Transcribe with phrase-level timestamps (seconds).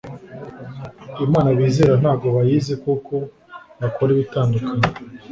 [1.25, 3.15] imana bizera ntago bayizi kuko
[3.79, 4.87] bakora ibitandukanye